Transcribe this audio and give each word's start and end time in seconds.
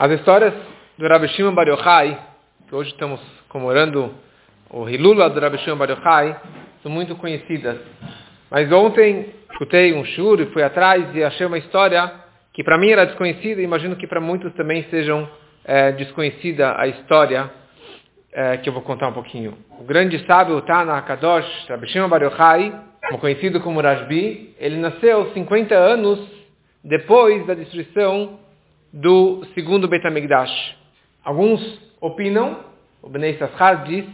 As 0.00 0.10
histórias 0.12 0.54
do 0.96 1.06
Rabbi 1.06 1.28
Shimon 1.28 1.54
Bar 1.54 1.68
Yochai, 1.68 2.18
que 2.66 2.74
hoje 2.74 2.88
estamos 2.88 3.20
comemorando 3.50 4.14
o 4.70 4.88
Hilula 4.88 5.28
do 5.28 5.38
Rabbi 5.38 5.58
Shimon 5.58 5.76
Bar 5.76 5.90
Yochai, 5.90 6.40
são 6.82 6.90
muito 6.90 7.14
conhecidas. 7.16 7.76
Mas 8.50 8.72
ontem 8.72 9.26
escutei 9.52 9.92
um 9.92 10.02
shur 10.06 10.40
e 10.40 10.46
fui 10.46 10.62
atrás 10.62 11.14
e 11.14 11.22
achei 11.22 11.44
uma 11.44 11.58
história 11.58 12.10
que 12.54 12.64
para 12.64 12.78
mim 12.78 12.88
era 12.88 13.04
desconhecida 13.04 13.60
e 13.60 13.64
imagino 13.64 13.94
que 13.94 14.06
para 14.06 14.22
muitos 14.22 14.54
também 14.54 14.84
sejam 14.84 15.28
é, 15.66 15.92
desconhecida 15.92 16.80
a 16.80 16.86
história 16.86 17.50
é, 18.32 18.56
que 18.56 18.70
eu 18.70 18.72
vou 18.72 18.80
contar 18.80 19.08
um 19.08 19.12
pouquinho. 19.12 19.52
O 19.78 19.84
grande 19.84 20.18
sábio 20.24 20.62
Tana 20.62 21.02
Kadosh, 21.02 21.66
Rabbi 21.68 21.86
Shimon 21.88 22.08
Bar 22.08 22.22
Yochai, 22.22 22.72
conhecido 23.20 23.60
como 23.60 23.82
Rashbi, 23.82 24.54
ele 24.58 24.78
nasceu 24.78 25.30
50 25.34 25.74
anos 25.74 26.26
depois 26.82 27.46
da 27.46 27.52
destruição 27.52 28.40
do 28.92 29.44
segundo 29.54 29.88
Betamigdash. 29.88 30.76
Alguns 31.24 31.60
opinam, 32.00 32.58
o 33.02 33.08
Bnei 33.08 33.36
Sassar 33.36 33.84
diz, 33.84 34.04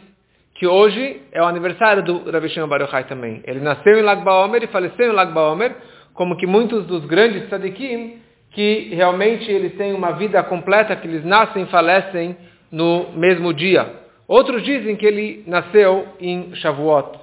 que 0.55 0.67
hoje 0.67 1.23
é 1.33 1.43
o 1.43 1.47
aniversário 1.47 2.03
do 2.03 2.31
Rabbi 2.31 2.49
Shimon 2.49 2.69
Bar 2.69 2.81
Yochai 2.83 3.05
também. 3.05 3.43
Ele 3.45 3.61
nasceu 3.61 3.99
em 3.99 4.03
Lag 4.03 4.23
BaOmer 4.23 4.63
e 4.63 4.67
faleceu 4.69 5.11
em 5.11 5.15
Lag 5.15 5.33
BaOmer, 5.33 5.77
como 6.15 6.37
que 6.37 6.47
muitos 6.47 6.87
dos 6.87 7.05
grandes 7.05 7.47
tzadikim, 7.49 8.21
que 8.53 8.95
realmente 8.95 9.51
eles 9.51 9.77
têm 9.77 9.93
uma 9.93 10.13
vida 10.13 10.43
completa, 10.43 10.97
que 10.97 11.07
eles 11.07 11.25
nascem 11.25 11.65
e 11.65 11.67
falecem 11.67 12.37
no 12.71 13.13
mesmo 13.13 13.53
dia. 13.53 13.87
Outros 14.27 14.63
dizem 14.63 14.97
que 14.97 15.05
ele 15.05 15.45
nasceu 15.47 16.09
em 16.19 16.55
Shavuot, 16.57 17.19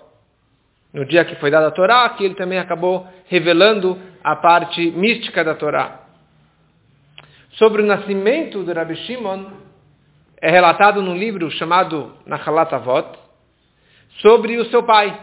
no 0.94 1.05
dia 1.05 1.25
que 1.25 1.35
foi 1.35 1.49
dada 1.49 1.67
a 1.67 1.72
Torá, 1.72 2.08
que 2.09 2.23
ele 2.23 2.35
também 2.35 2.59
acabou 2.59 3.08
revelando 3.27 3.97
a 4.23 4.35
parte 4.35 4.91
mística 4.91 5.44
da 5.44 5.55
Torá 5.55 6.02
sobre 7.53 7.81
o 7.81 7.85
nascimento 7.85 8.63
de 8.63 8.73
Rabbi 8.73 8.95
Shimon 8.95 9.45
é 10.41 10.49
relatado 10.49 11.02
num 11.02 11.16
livro 11.16 11.49
chamado 11.52 12.13
Nachalat 12.25 12.73
Avot, 12.73 13.17
sobre 14.22 14.58
o 14.58 14.66
seu 14.66 14.83
pai. 14.83 15.17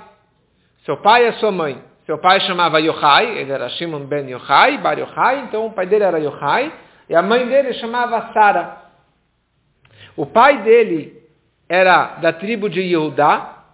Seu 0.84 0.96
pai 0.96 1.24
e 1.24 1.28
a 1.28 1.32
sua 1.34 1.50
mãe. 1.50 1.82
Seu 2.06 2.18
pai 2.18 2.40
chamava 2.40 2.80
Yochai, 2.80 3.38
ele 3.38 3.52
era 3.52 3.68
Shimon 3.68 4.06
ben 4.06 4.28
Yochai, 4.30 4.78
Bar 4.78 4.98
Yochai, 4.98 5.40
então 5.40 5.66
o 5.66 5.72
pai 5.72 5.86
dele 5.86 6.04
era 6.04 6.18
Yochai, 6.18 6.72
e 7.08 7.14
a 7.14 7.22
mãe 7.22 7.46
dele 7.46 7.74
chamava 7.74 8.32
Sara. 8.32 8.78
O 10.16 10.26
pai 10.26 10.62
dele 10.62 11.22
era 11.68 12.16
da 12.16 12.32
tribo 12.32 12.68
de 12.68 12.80
Yehudá, 12.80 13.64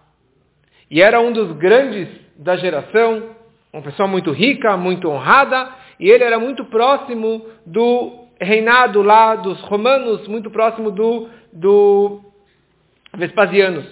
e 0.91 1.01
era 1.01 1.19
um 1.19 1.31
dos 1.31 1.51
grandes 1.53 2.09
da 2.35 2.55
geração, 2.57 3.35
uma 3.71 3.81
pessoa 3.81 4.07
muito 4.07 4.31
rica, 4.31 4.75
muito 4.77 5.09
honrada, 5.09 5.69
e 5.99 6.09
ele 6.09 6.23
era 6.23 6.39
muito 6.39 6.65
próximo 6.65 7.45
do 7.65 8.26
reinado 8.39 9.01
lá 9.01 9.35
dos 9.35 9.59
romanos, 9.61 10.27
muito 10.27 10.49
próximo 10.51 10.91
do, 10.91 11.29
do 11.51 12.21
Vespasianos. 13.15 13.85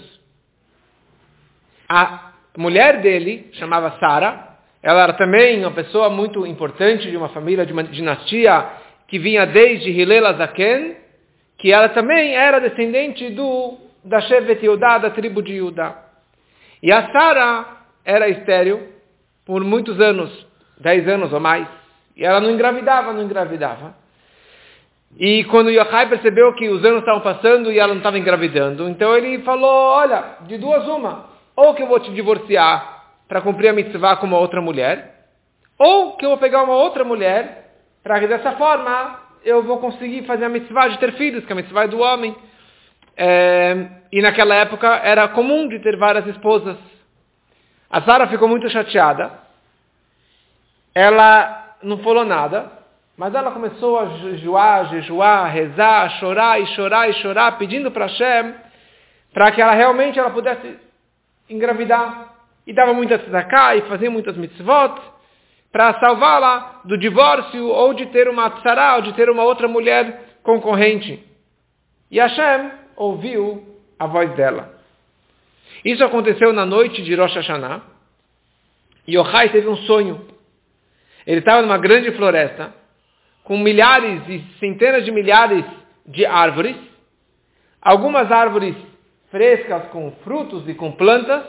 A 1.89 2.31
mulher 2.57 3.01
dele, 3.01 3.49
chamava 3.53 3.97
Sara, 3.99 4.57
ela 4.81 5.03
era 5.03 5.13
também 5.13 5.59
uma 5.59 5.71
pessoa 5.71 6.09
muito 6.09 6.45
importante 6.45 7.09
de 7.09 7.17
uma 7.17 7.29
família, 7.29 7.65
de 7.65 7.73
uma 7.73 7.83
dinastia 7.83 8.67
que 9.07 9.19
vinha 9.19 9.45
desde 9.45 9.89
Hilela 9.89 10.33
Zaken, 10.33 10.95
que 11.57 11.71
ela 11.71 11.89
também 11.89 12.35
era 12.35 12.59
descendente 12.59 13.29
do 13.29 13.77
da 14.03 14.21
Shevet 14.21 14.63
Yudá, 14.63 14.99
da 14.99 15.09
tribo 15.09 15.41
de 15.41 15.53
Yudá. 15.53 15.95
E 16.81 16.91
a 16.91 17.11
Sara 17.11 17.65
era 18.03 18.29
estéril 18.29 18.87
por 19.43 19.63
muitos 19.63 19.99
anos, 19.99 20.29
dez 20.79 21.07
anos 21.07 21.33
ou 21.33 21.39
mais. 21.39 21.67
E 22.15 22.23
ela 22.23 22.39
não 22.39 22.51
engravidava, 22.51 23.11
não 23.11 23.23
engravidava. 23.23 23.95
E 25.17 25.45
quando 25.45 25.71
Yochai 25.71 26.09
percebeu 26.09 26.53
que 26.53 26.67
os 26.67 26.83
anos 26.83 26.99
estavam 26.99 27.21
passando 27.21 27.71
e 27.71 27.79
ela 27.79 27.93
não 27.93 27.99
estava 27.99 28.19
engravidando, 28.19 28.89
então 28.89 29.15
ele 29.15 29.39
falou, 29.43 29.69
olha, 29.69 30.37
de 30.41 30.57
duas 30.57 30.85
uma, 30.87 31.29
ou 31.55 31.73
que 31.73 31.83
eu 31.83 31.87
vou 31.87 31.99
te 31.99 32.11
divorciar 32.11 33.03
para 33.27 33.41
cumprir 33.41 33.69
a 33.69 33.73
mitzvah 33.73 34.17
com 34.17 34.27
uma 34.27 34.37
outra 34.37 34.61
mulher, 34.61 35.27
ou 35.79 36.17
que 36.17 36.25
eu 36.25 36.29
vou 36.29 36.37
pegar 36.37 36.63
uma 36.63 36.75
outra 36.75 37.03
mulher 37.03 37.65
para 38.03 38.19
que 38.19 38.27
dessa 38.27 38.51
forma 38.53 39.19
eu 39.43 39.63
vou 39.63 39.77
conseguir 39.79 40.23
fazer 40.23 40.45
a 40.45 40.49
mitzvah 40.49 40.89
de 40.89 40.99
ter 40.99 41.13
filhos, 41.13 41.45
que 41.45 41.53
a 41.53 41.55
mitzvah 41.55 41.83
é 41.83 41.87
do 41.87 41.99
homem. 41.99 42.35
É, 43.17 43.87
e 44.11 44.21
naquela 44.21 44.55
época 44.55 44.87
era 45.03 45.27
comum 45.29 45.67
de 45.67 45.79
ter 45.79 45.95
várias 45.95 46.25
esposas. 46.27 46.77
A 47.89 48.01
Sara 48.01 48.27
ficou 48.27 48.47
muito 48.47 48.69
chateada. 48.69 49.31
Ela 50.93 51.77
não 51.81 51.99
falou 51.99 52.25
nada. 52.25 52.71
Mas 53.17 53.33
ela 53.33 53.51
começou 53.51 53.97
a 53.97 54.05
jejuar, 54.17 54.89
jejuar, 54.89 55.49
rezar, 55.51 56.09
chorar 56.19 56.61
e 56.61 56.65
chorar 56.67 57.09
e 57.09 57.13
chorar, 57.13 57.57
pedindo 57.57 57.89
para 57.89 58.07
Hashem 58.07 58.53
para 59.33 59.51
que 59.51 59.61
ela 59.61 59.73
realmente 59.73 60.17
ela 60.17 60.31
pudesse 60.31 60.77
engravidar. 61.49 62.33
E 62.65 62.73
dava 62.73 62.93
muita 62.93 63.19
tzedakah 63.19 63.75
e 63.75 63.81
fazia 63.81 64.09
muitas 64.09 64.35
mitzvot 64.37 64.95
para 65.71 65.99
salvá-la 65.99 66.81
do 66.85 66.97
divórcio 66.97 67.67
ou 67.67 67.93
de 67.93 68.05
ter 68.07 68.29
uma 68.29 68.49
tzara 68.49 68.95
ou 68.95 69.01
de 69.01 69.13
ter 69.13 69.29
uma 69.29 69.43
outra 69.43 69.67
mulher 69.67 70.37
concorrente. 70.41 71.21
E 72.09 72.17
Hashem 72.17 72.71
ouviu 72.95 73.77
a 73.99 74.07
voz 74.07 74.33
dela. 74.35 74.73
Isso 75.83 76.03
aconteceu 76.03 76.53
na 76.53 76.65
noite 76.65 77.03
de 77.03 77.13
Rosh 77.13 77.35
Hashanah. 77.35 77.81
E 79.07 79.17
Ohai 79.17 79.49
teve 79.49 79.67
um 79.67 79.77
sonho. 79.77 80.25
Ele 81.27 81.39
estava 81.39 81.61
numa 81.61 81.77
grande 81.77 82.11
floresta 82.13 82.73
com 83.45 83.57
milhares 83.57 84.27
e 84.27 84.43
centenas 84.59 85.05
de 85.05 85.11
milhares 85.11 85.63
de 86.05 86.25
árvores, 86.25 86.75
algumas 87.81 88.31
árvores 88.31 88.75
frescas 89.31 89.85
com 89.89 90.11
frutos 90.23 90.67
e 90.67 90.73
com 90.73 90.91
plantas, 90.91 91.43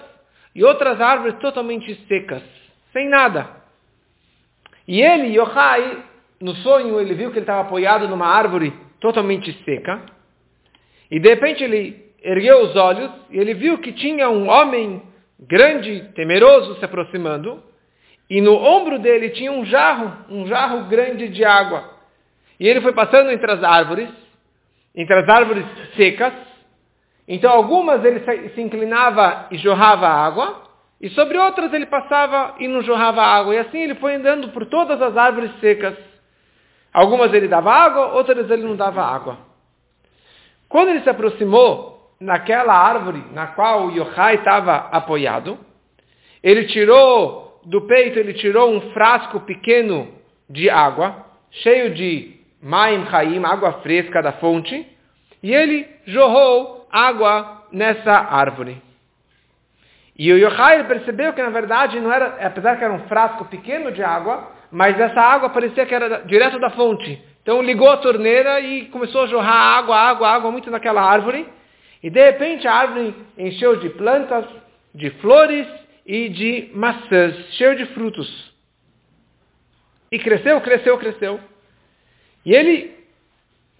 e 0.55 0.62
outras 0.65 1.01
árvores 1.01 1.37
totalmente 1.39 1.95
secas, 2.06 2.43
sem 2.93 3.09
nada. 3.09 3.49
E 4.87 5.03
ele, 5.03 5.39
Yochai, 5.39 6.03
no 6.41 6.55
sonho, 6.56 7.01
ele 7.01 7.15
viu 7.15 7.31
que 7.31 7.39
ele 7.39 7.43
estava 7.45 7.62
apoiado 7.62 8.09
numa 8.09 8.27
árvore 8.27 8.73
totalmente 9.01 9.53
seca, 9.65 10.03
e 11.11 11.19
de 11.19 11.29
repente 11.29 11.65
ele 11.65 12.06
ergueu 12.23 12.62
os 12.62 12.77
olhos 12.77 13.11
e 13.31 13.39
ele 13.39 13.55
viu 13.55 13.79
que 13.79 13.93
tinha 13.93 14.29
um 14.29 14.49
homem 14.49 15.03
grande, 15.39 16.11
temeroso, 16.15 16.79
se 16.79 16.85
aproximando, 16.85 17.62
e 18.28 18.41
no 18.41 18.54
ombro 18.54 18.98
dele 18.98 19.31
tinha 19.31 19.53
um 19.53 19.64
jarro, 19.64 20.12
um 20.28 20.47
jarro 20.47 20.84
grande 20.84 21.28
de 21.28 21.44
água. 21.44 21.91
E 22.59 22.66
ele 22.66 22.81
foi 22.81 22.92
passando 22.92 23.31
entre 23.31 23.50
as 23.50 23.62
árvores, 23.62 24.09
entre 24.94 25.14
as 25.14 25.28
árvores 25.28 25.64
secas. 25.97 26.32
Então 27.28 27.53
algumas 27.53 28.04
ele 28.04 28.50
se 28.50 28.60
inclinava 28.60 29.47
e 29.50 29.59
jorrava 29.59 30.09
água, 30.09 30.62
e 31.00 31.09
sobre 31.10 31.38
outras 31.38 31.72
ele 31.72 31.87
passava 31.87 32.54
e 32.59 32.66
não 32.66 32.82
jorrava 32.82 33.22
água. 33.22 33.54
E 33.54 33.59
assim 33.59 33.78
ele 33.78 33.94
foi 33.97 34.14
andando 34.14 34.48
por 34.48 34.66
todas 34.66 35.00
as 35.00 35.16
árvores 35.16 35.50
secas. 35.60 35.94
Algumas 36.93 37.32
ele 37.32 37.47
dava 37.47 37.70
água, 37.70 38.14
outras 38.14 38.50
ele 38.50 38.62
não 38.62 38.75
dava 38.75 39.03
água. 39.03 39.38
Quando 40.69 40.88
ele 40.88 41.03
se 41.03 41.10
aproximou 41.10 42.14
naquela 42.19 42.72
árvore 42.72 43.22
na 43.32 43.48
qual 43.48 43.87
o 43.87 43.91
Yochai 43.91 44.37
estava 44.37 44.88
apoiado, 44.91 45.58
ele 46.43 46.64
tirou 46.64 47.46
do 47.66 47.82
peito 47.82 48.19
ele 48.19 48.32
tirou 48.34 48.72
um 48.72 48.93
frasco 48.93 49.41
pequeno 49.41 50.09
de 50.49 50.71
água, 50.71 51.27
cheio 51.50 51.94
de 51.94 52.37
Maim 52.62 53.04
Chaim, 53.10 53.44
água 53.44 53.72
fresca 53.82 54.22
da 54.22 54.32
fonte, 54.32 54.87
e 55.43 55.53
ele 55.53 55.87
jorrou 56.06 56.87
água 56.91 57.65
nessa 57.72 58.12
árvore. 58.12 58.81
E 60.16 60.32
o 60.32 60.38
Yochai 60.38 60.84
percebeu 60.84 61.32
que 61.32 61.43
na 61.43 61.50
verdade 61.50 62.00
não 62.00 62.12
era, 62.12 62.38
apesar 62.47 62.76
que 62.76 62.84
era 62.84 62.94
um 62.94 63.06
frasco 63.09 63.44
pequeno 63.47 63.91
de 63.91 64.03
água, 64.03 64.53
mas 64.71 64.99
essa 64.99 65.21
água 65.21 65.50
parecia 65.50 65.84
que 65.84 65.94
era 65.94 66.21
direto 66.21 66.59
da 66.59 66.71
fonte. 66.71 67.21
Então 67.43 67.60
ligou 67.62 67.91
a 67.91 67.99
torneira 67.99 68.60
e 68.60 68.87
começou 68.87 69.25
a 69.25 69.26
jorrar 69.26 69.78
água, 69.78 69.97
água, 69.97 70.29
água 70.29 70.50
muito 70.50 70.70
naquela 70.70 71.02
árvore. 71.02 71.46
E 72.02 72.08
de 72.08 72.25
repente 72.25 72.67
a 72.67 72.75
árvore 72.75 73.14
encheu 73.37 73.76
de 73.76 73.91
plantas, 73.91 74.44
de 74.94 75.11
flores 75.20 75.67
e 76.06 76.29
de 76.29 76.70
maçãs, 76.73 77.35
cheio 77.55 77.75
de 77.76 77.87
frutos. 77.87 78.55
E 80.11 80.19
cresceu, 80.20 80.61
cresceu, 80.61 80.97
cresceu. 80.99 81.41
E 82.44 82.55
ele 82.55 82.94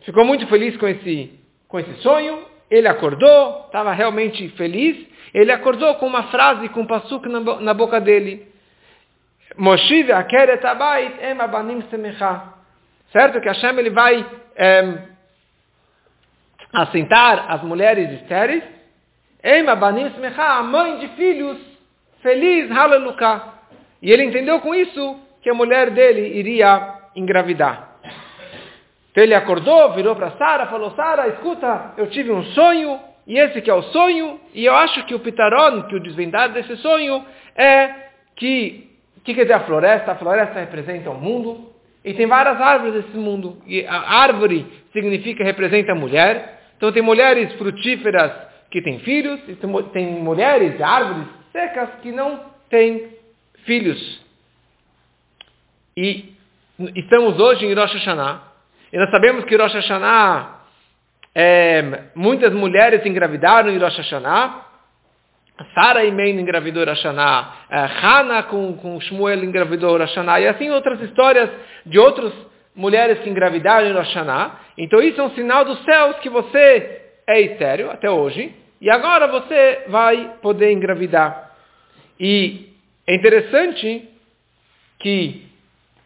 ficou 0.01 0.25
muito 0.25 0.45
feliz 0.49 0.77
com 0.77 0.89
esse, 0.89 1.39
com 1.69 1.79
esse 1.79 1.95
sonho. 2.03 2.45
Ele 2.69 2.89
acordou, 2.89 3.67
estava 3.67 3.93
realmente 3.93 4.49
feliz. 4.51 5.07
Ele 5.33 5.53
acordou 5.53 5.95
com 5.95 6.07
uma 6.07 6.25
frase, 6.25 6.69
com 6.71 6.81
um 6.81 6.87
passuco 6.87 7.29
na, 7.29 7.61
na 7.61 7.73
boca 7.73 8.01
dele. 8.01 8.53
Moshiv 9.57 10.11
akeret 10.11 10.67
abayit 10.67 11.15
em 11.23 11.41
abanim 11.41 11.83
semecha. 11.89 12.43
Certo? 13.13 13.41
Que 13.41 13.49
Hashem 13.49 13.79
ele 13.79 13.91
vai 13.91 14.27
é, 14.57 14.99
assentar 16.73 17.53
as 17.53 17.63
mulheres 17.63 18.21
estéreis. 18.21 18.65
Em 19.45 19.69
abanim 19.69 20.11
semecha, 20.11 20.43
a 20.43 20.63
mãe 20.65 20.99
de 20.99 21.09
filhos 21.15 21.76
feliz, 22.27 22.69
aleluia. 22.73 23.43
E 24.03 24.11
ele 24.11 24.25
entendeu 24.25 24.61
com 24.61 24.75
isso 24.75 25.17
que 25.41 25.49
a 25.49 25.55
mulher 25.55 25.91
dele 25.91 26.37
iria 26.37 26.95
engravidar. 27.15 27.99
Então 29.13 29.23
ele 29.23 29.35
acordou, 29.35 29.93
virou 29.93 30.17
para 30.17 30.33
Sara, 30.33 30.67
falou, 30.67 30.91
Sara, 30.91 31.29
escuta, 31.29 31.95
eu 31.97 32.09
tive 32.09 32.33
um 32.33 32.43
sonho, 32.47 32.99
e 33.29 33.39
esse 33.39 33.63
que 33.63 33.71
é 33.71 33.75
o 33.75 33.83
sonho, 33.83 34.41
e 34.53 34.65
eu 34.65 34.75
acho 34.75 35.07
que 35.07 35.15
o 35.15 35.21
pitaron, 35.21 35.83
que 35.85 35.95
o 35.95 36.01
desvendado 36.01 36.53
desse 36.53 36.77
sonho, 36.79 37.25
é 37.57 37.95
que, 38.35 38.91
que 39.25 39.33
quer 39.33 39.43
dizer 39.43 39.55
a 39.55 39.61
floresta? 39.61 40.13
A 40.13 40.17
floresta 40.17 40.59
representa 40.59 41.11
o 41.11 41.15
mundo, 41.15 41.73
e 42.05 42.13
tem 42.13 42.27
várias 42.27 42.61
árvores 42.61 42.95
nesse 42.95 43.17
mundo. 43.17 43.57
E 43.67 43.87
a 43.87 44.21
árvore 44.21 44.67
significa, 44.93 45.43
representa 45.43 45.93
a 45.93 45.95
mulher. 45.95 46.61
Então 46.77 46.93
tem 46.93 47.03
mulheres 47.03 47.53
frutíferas 47.55 48.33
que 48.71 48.83
têm 48.83 49.01
filhos, 49.01 49.41
tem 49.93 50.07
mulheres, 50.07 50.81
árvores 50.81 51.36
secas 51.57 51.89
que 52.03 52.13
não 52.13 52.45
têm 52.69 53.17
filhos. 53.65 54.21
E 55.97 56.35
estamos 56.95 57.41
hoje 57.41 57.65
em 57.65 57.73
Rosh 57.73 57.95
Hashanah, 57.95 58.43
e 58.93 58.99
nós 58.99 59.11
sabemos 59.11 59.47
que 59.47 59.57
Rosh 59.57 59.73
Hashanah, 59.73 60.61
é, 61.35 62.03
muitas 62.15 62.53
mulheres 62.53 63.05
engravidaram 63.07 63.71
em 63.71 63.79
Rosh 63.79 63.97
Hashanah, 63.97 64.67
Sara 65.75 66.05
e 66.05 66.13
Mein 66.13 66.39
engravidou 66.39 66.85
Rashaná, 66.85 67.55
é, 67.71 67.87
Hannah 67.87 68.43
com, 68.43 68.77
com 68.77 69.01
Shmuel 69.01 69.43
engravidou 69.43 69.97
Rashaná, 69.97 70.39
e 70.39 70.47
assim 70.47 70.71
outras 70.71 71.01
histórias 71.01 71.49
de 71.87 71.99
outras 71.99 72.35
mulheres 72.75 73.21
que 73.21 73.31
engravidaram 73.31 73.95
Rashaná. 73.95 74.57
Então 74.77 75.01
isso 75.01 75.19
é 75.19 75.25
um 75.25 75.31
sinal 75.31 75.65
dos 75.65 75.83
céus 75.85 76.19
que 76.19 76.29
você 76.29 77.01
é 77.27 77.41
estéreo 77.41 77.91
até 77.91 78.11
hoje, 78.11 78.55
e 78.79 78.91
agora 78.91 79.27
você 79.27 79.85
vai 79.89 80.35
poder 80.43 80.71
engravidar. 80.73 81.46
E 82.19 82.73
é 83.07 83.15
interessante 83.15 84.09
que 84.99 85.47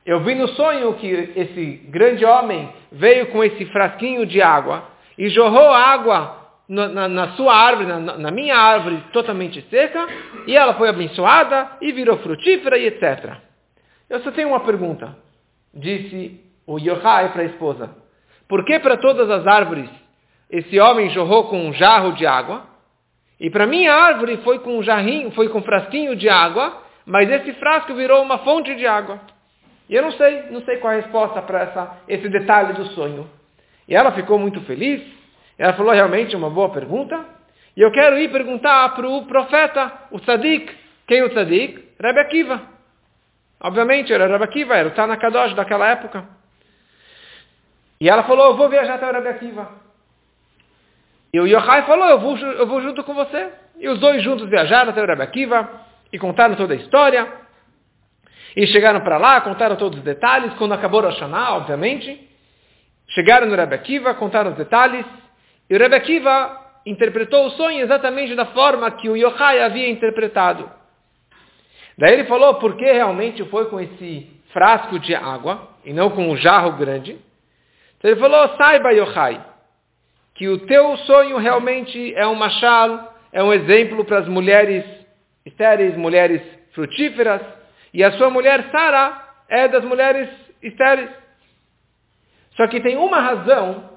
eu 0.04 0.20
vi 0.20 0.34
no 0.34 0.48
sonho 0.48 0.94
que 0.94 1.06
esse 1.06 1.66
grande 1.88 2.24
homem 2.24 2.68
veio 2.90 3.26
com 3.26 3.44
esse 3.44 3.64
frasquinho 3.66 4.26
de 4.26 4.42
água 4.42 4.84
e 5.16 5.28
jorrou 5.28 5.68
água 5.68 6.40
na, 6.68 7.08
na, 7.08 7.28
sua 7.30 7.54
árvore, 7.54 7.88
na, 7.88 7.98
na, 7.98 8.30
minha 8.30 8.56
árvore 8.56 9.02
totalmente 9.12 9.60
seca, 9.68 10.06
e 10.46 10.56
ela 10.56 10.74
foi 10.74 10.88
abençoada 10.88 11.72
e 11.80 11.90
virou 11.92 12.18
frutífera 12.18 12.78
e 12.78 12.86
etc. 12.86 13.34
Eu 14.08 14.20
só 14.20 14.30
tenho 14.30 14.48
uma 14.48 14.60
pergunta, 14.60 15.16
disse 15.74 16.40
o 16.66 16.78
Yochai 16.78 17.32
para 17.32 17.42
a 17.42 17.46
esposa. 17.46 17.90
Por 18.48 18.64
que 18.64 18.78
para 18.78 18.96
todas 18.96 19.28
as 19.28 19.46
árvores 19.46 19.90
esse 20.48 20.78
homem 20.80 21.10
jorrou 21.10 21.44
com 21.44 21.68
um 21.68 21.72
jarro 21.72 22.12
de 22.12 22.26
água, 22.26 22.64
e 23.40 23.48
para 23.48 23.66
minha 23.66 23.94
árvore 23.94 24.36
foi 24.44 24.58
com 24.58 24.78
um 24.78 24.82
jarrinho, 24.82 25.30
foi 25.30 25.48
com 25.48 25.60
um 25.60 25.62
frasquinho 25.62 26.14
de 26.14 26.28
água, 26.28 26.82
mas 27.06 27.30
esse 27.30 27.54
frasco 27.54 27.94
virou 27.94 28.22
uma 28.22 28.38
fonte 28.38 28.74
de 28.74 28.86
água? 28.86 29.18
E 29.88 29.94
eu 29.94 30.02
não 30.02 30.12
sei, 30.12 30.42
não 30.50 30.60
sei 30.60 30.76
qual 30.76 30.92
a 30.92 30.96
resposta 30.96 31.40
para 31.40 31.96
esse 32.06 32.28
detalhe 32.28 32.74
do 32.74 32.84
sonho. 32.88 33.28
E 33.88 33.94
ela 33.96 34.12
ficou 34.12 34.38
muito 34.38 34.60
feliz, 34.60 35.02
ela 35.58 35.72
falou 35.72 35.92
realmente 35.92 36.36
uma 36.36 36.50
boa 36.50 36.68
pergunta. 36.68 37.18
E 37.76 37.80
eu 37.80 37.90
quero 37.90 38.18
ir 38.18 38.30
perguntar 38.30 38.94
para 38.94 39.08
o 39.08 39.24
profeta, 39.24 39.90
o 40.10 40.20
tzadik. 40.20 40.72
Quem 41.06 41.20
é 41.20 41.24
o 41.24 41.30
tzadik? 41.30 41.82
Rebbe 41.98 42.20
Akiva. 42.20 42.60
Obviamente, 43.60 44.12
era 44.12 44.26
Rebbe 44.26 44.44
Akiva, 44.44 44.76
era 44.76 44.88
o 44.88 44.92
Tana 44.92 45.16
Kadosh 45.16 45.54
daquela 45.54 45.88
época. 45.88 46.24
E 48.00 48.08
ela 48.08 48.22
falou, 48.24 48.50
eu 48.50 48.56
vou 48.56 48.68
viajar 48.68 48.94
até 48.94 49.08
o 49.08 49.12
Rebbe 49.12 49.28
Akiva. 49.28 49.89
E 51.32 51.40
o 51.40 51.46
Yochai 51.46 51.82
falou, 51.86 52.08
eu 52.08 52.18
vou, 52.18 52.36
eu 52.36 52.66
vou 52.66 52.80
junto 52.80 53.04
com 53.04 53.14
você. 53.14 53.50
E 53.78 53.88
os 53.88 53.98
dois 53.98 54.22
juntos 54.22 54.48
viajaram 54.48 54.90
até 54.90 55.02
o 55.02 55.06
Rebbe 55.06 55.22
Akiva 55.22 55.68
e 56.12 56.18
contaram 56.18 56.54
toda 56.56 56.74
a 56.74 56.76
história. 56.76 57.26
E 58.56 58.66
chegaram 58.66 59.00
para 59.00 59.16
lá, 59.16 59.40
contaram 59.40 59.76
todos 59.76 59.98
os 59.98 60.04
detalhes. 60.04 60.52
Quando 60.54 60.72
acabou 60.72 61.00
o 61.00 61.06
Hashanah, 61.06 61.54
obviamente. 61.54 62.28
Chegaram 63.08 63.46
no 63.46 63.54
Rebbe 63.54 63.74
Akiva, 63.74 64.14
contaram 64.14 64.50
os 64.50 64.56
detalhes. 64.56 65.06
E 65.68 65.74
o 65.74 65.78
Rebbe 65.78 65.94
Akiva 65.94 66.60
interpretou 66.84 67.46
o 67.46 67.50
sonho 67.50 67.80
exatamente 67.80 68.34
da 68.34 68.46
forma 68.46 68.90
que 68.90 69.08
o 69.08 69.16
Yochai 69.16 69.62
havia 69.62 69.88
interpretado. 69.88 70.68
Daí 71.96 72.14
ele 72.14 72.24
falou 72.24 72.54
por 72.54 72.76
que 72.76 72.90
realmente 72.90 73.44
foi 73.44 73.66
com 73.66 73.78
esse 73.78 74.28
frasco 74.52 74.98
de 74.98 75.14
água 75.14 75.68
e 75.84 75.92
não 75.92 76.10
com 76.10 76.28
um 76.28 76.36
jarro 76.36 76.72
grande. 76.72 77.18
Então 77.98 78.10
ele 78.10 78.20
falou, 78.20 78.56
saiba 78.56 78.92
Yochai, 78.92 79.40
que 80.40 80.48
o 80.48 80.56
teu 80.60 80.96
sonho 80.96 81.36
realmente 81.36 82.14
é 82.14 82.26
um 82.26 82.34
machal, 82.34 83.14
é 83.30 83.42
um 83.42 83.52
exemplo 83.52 84.06
para 84.06 84.20
as 84.20 84.26
mulheres 84.26 84.86
estéreis, 85.44 85.94
mulheres 85.98 86.40
frutíferas, 86.72 87.42
e 87.92 88.02
a 88.02 88.12
sua 88.12 88.30
mulher 88.30 88.70
Sara 88.70 89.22
é 89.50 89.68
das 89.68 89.84
mulheres 89.84 90.30
estéreis. 90.62 91.10
Só 92.56 92.66
que 92.68 92.80
tem 92.80 92.96
uma 92.96 93.20
razão 93.20 93.90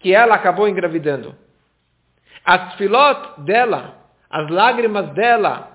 que 0.00 0.12
ela 0.12 0.34
acabou 0.34 0.68
engravidando. 0.68 1.36
As 2.44 2.74
filot 2.74 3.42
dela, 3.42 3.94
as 4.28 4.50
lágrimas 4.50 5.10
dela, 5.10 5.68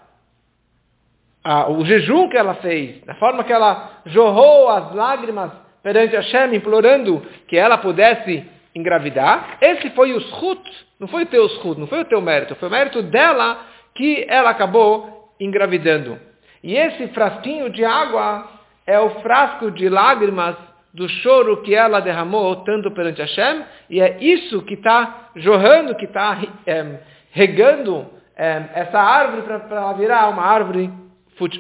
o 1.70 1.86
jejum 1.86 2.28
que 2.28 2.36
ela 2.36 2.56
fez, 2.56 3.02
a 3.08 3.16
forma 3.16 3.46
que 3.46 3.54
ela 3.54 4.02
jorrou 4.08 4.68
as 4.68 4.94
lágrimas 4.94 5.54
perante 5.82 6.18
Hashem, 6.18 6.54
implorando 6.54 7.26
que 7.48 7.56
ela 7.56 7.78
pudesse 7.78 8.54
engravidar, 8.76 9.58
esse 9.62 9.90
foi 9.92 10.14
o 10.14 10.20
schut, 10.20 10.62
não 11.00 11.08
foi 11.08 11.24
o 11.24 11.28
teu 11.28 11.48
schut, 11.48 11.80
não 11.80 11.88
foi 11.88 12.02
o 12.02 12.06
teu 12.06 12.22
mérito, 12.22 12.56
foi 12.56 12.68
o 12.68 12.72
mérito 12.72 13.02
dela 13.02 13.66
que 13.96 14.26
ela 14.28 14.50
acabou 14.50 15.34
engravidando. 15.40 16.20
E 16.62 16.76
esse 16.76 17.08
frasquinho 17.08 17.70
de 17.70 17.86
água 17.86 18.50
é 18.86 19.00
o 19.00 19.22
frasco 19.22 19.72
de 19.72 19.88
lágrimas 19.88 20.56
do 20.94 21.08
choro 21.08 21.62
que 21.62 21.74
ela 21.74 22.00
derramou 22.00 22.58
tanto 22.58 22.92
perante 22.92 23.22
Hashem, 23.22 23.64
e 23.90 24.02
é 24.02 24.18
isso 24.20 24.62
que 24.64 24.76
está 24.76 25.30
jorrando, 25.36 25.96
que 25.96 26.06
está 26.06 26.38
é, 26.66 27.00
regando 27.32 28.06
é, 28.36 28.64
essa 28.74 29.00
árvore 29.00 29.44
para 29.68 29.94
virar 29.94 30.30
uma 30.30 30.44
árvore 30.44 30.90